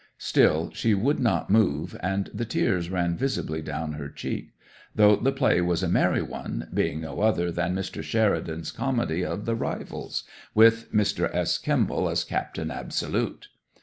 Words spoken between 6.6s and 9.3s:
being no other than Mr. Sheridan's comedy